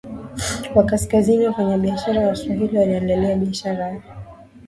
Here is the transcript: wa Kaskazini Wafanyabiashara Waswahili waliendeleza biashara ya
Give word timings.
wa 0.75 0.83
Kaskazini 0.83 1.45
Wafanyabiashara 1.45 2.27
Waswahili 2.27 2.77
waliendeleza 2.77 3.35
biashara 3.35 3.87
ya 3.89 4.01